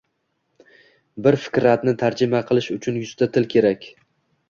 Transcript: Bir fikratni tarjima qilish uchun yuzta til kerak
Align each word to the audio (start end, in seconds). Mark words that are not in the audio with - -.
Bir 1.27 1.37
fikratni 1.45 1.95
tarjima 2.05 2.43
qilish 2.51 2.73
uchun 2.79 3.01
yuzta 3.07 3.33
til 3.37 3.51
kerak 3.57 3.91